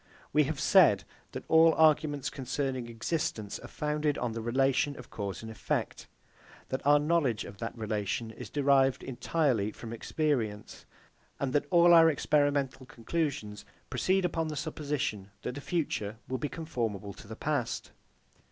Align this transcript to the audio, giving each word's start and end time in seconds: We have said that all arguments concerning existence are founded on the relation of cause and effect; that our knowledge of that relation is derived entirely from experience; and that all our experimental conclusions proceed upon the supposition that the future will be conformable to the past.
We 0.33 0.45
have 0.45 0.59
said 0.59 1.03
that 1.31 1.43
all 1.47 1.73
arguments 1.75 2.31
concerning 2.31 2.89
existence 2.89 3.59
are 3.59 3.67
founded 3.67 4.17
on 4.17 4.31
the 4.31 4.41
relation 4.41 4.97
of 4.97 5.11
cause 5.11 5.43
and 5.43 5.51
effect; 5.51 6.07
that 6.69 6.83
our 6.87 6.97
knowledge 6.97 7.45
of 7.45 7.59
that 7.59 7.77
relation 7.77 8.31
is 8.31 8.49
derived 8.49 9.03
entirely 9.03 9.71
from 9.71 9.93
experience; 9.93 10.87
and 11.39 11.53
that 11.53 11.67
all 11.69 11.93
our 11.93 12.09
experimental 12.09 12.87
conclusions 12.87 13.63
proceed 13.91 14.25
upon 14.25 14.47
the 14.47 14.55
supposition 14.55 15.29
that 15.43 15.53
the 15.53 15.61
future 15.61 16.17
will 16.27 16.39
be 16.39 16.49
conformable 16.49 17.13
to 17.13 17.27
the 17.27 17.35
past. 17.35 17.91